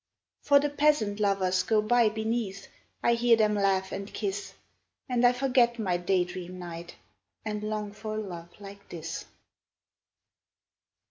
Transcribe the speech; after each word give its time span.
For 0.41 0.59
the 0.59 0.71
peasant 0.71 1.19
lovers 1.19 1.61
go 1.61 1.79
by 1.79 2.09
beneath, 2.09 2.67
I 3.03 3.13
hear 3.13 3.35
them 3.37 3.53
laugh 3.53 3.91
and 3.91 4.11
kiss, 4.11 4.55
And 5.07 5.23
I 5.23 5.31
forget 5.31 5.77
my 5.77 5.97
day 5.97 6.23
dream 6.25 6.57
knight, 6.57 6.95
And 7.45 7.61
long 7.61 7.91
for 7.91 8.15
a 8.15 8.19
love 8.19 8.49
like 8.59 8.89
this. 8.89 9.25